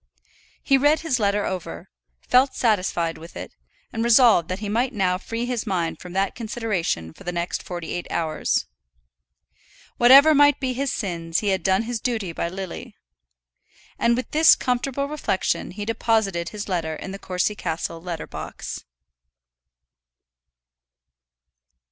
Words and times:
He 0.63 0.79
read 0.79 1.01
his 1.01 1.19
letter 1.19 1.45
over, 1.45 1.91
felt 2.27 2.55
satisfied 2.55 3.19
with 3.19 3.37
it, 3.37 3.51
and 3.93 4.03
resolved 4.03 4.49
that 4.49 4.57
he 4.57 4.67
might 4.67 4.93
now 4.93 5.19
free 5.19 5.45
his 5.45 5.67
mind 5.67 5.99
from 6.01 6.13
that 6.13 6.33
consideration 6.33 7.13
for 7.13 7.23
the 7.23 7.31
next 7.31 7.61
forty 7.61 7.91
eight 7.93 8.07
hours. 8.09 8.65
Whatever 9.97 10.33
might 10.33 10.59
be 10.59 10.73
his 10.73 10.91
sins 10.91 11.41
he 11.41 11.49
had 11.49 11.61
done 11.61 11.83
his 11.83 11.99
duty 11.99 12.31
by 12.31 12.49
Lily! 12.49 12.95
And 13.99 14.15
with 14.17 14.31
this 14.31 14.55
comfortable 14.55 15.05
reflection 15.07 15.69
he 15.69 15.85
deposited 15.85 16.49
his 16.49 16.67
letter 16.67 16.95
in 16.95 17.11
the 17.11 17.19
Courcy 17.19 17.53
Castle 17.53 18.01
letter 18.01 18.25
box. 18.25 18.83